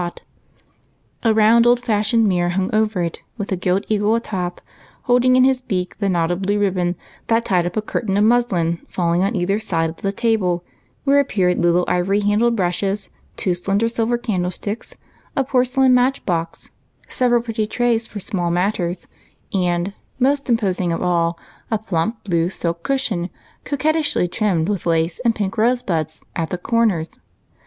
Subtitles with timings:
[0.01, 0.31] 68 EIGHT COUSINS.
[1.21, 4.59] A round old fashioned mirror hung over it, with a gilt eagle a top,
[5.03, 6.95] holding in his beak the knot of blue ribbon
[7.27, 10.63] that tied up a curtain of muslin falling on either side of the table,
[11.03, 14.95] where appeared little ivory handled brushes, two slender silver candlesticks,
[15.35, 16.71] a porcelain match box,
[17.07, 19.05] several pretty trays for small matters,
[19.53, 21.37] and, most imposing of all,
[21.69, 23.29] a plump blue silk cushion,
[23.65, 27.19] coquet tishly trimmed with lace, and pink rose buds at the corners.